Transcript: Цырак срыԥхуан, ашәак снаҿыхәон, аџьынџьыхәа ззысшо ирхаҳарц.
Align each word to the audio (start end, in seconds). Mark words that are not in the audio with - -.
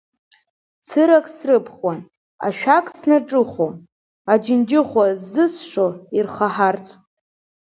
Цырак 0.87 1.25
срыԥхуан, 1.35 1.99
ашәак 2.47 2.85
снаҿыхәон, 2.97 3.73
аџьынџьыхәа 4.31 5.05
ззысшо 5.19 5.87
ирхаҳарц. 6.17 6.87